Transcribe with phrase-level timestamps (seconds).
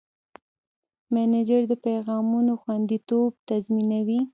[1.13, 4.19] مسېنجر د پیغامونو خوندیتوب تضمینوي.